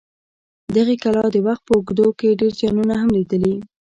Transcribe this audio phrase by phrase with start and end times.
[0.75, 3.55] دغې کلا د وخت په اوږدو کې ډېر زیانونه هم لیدلي.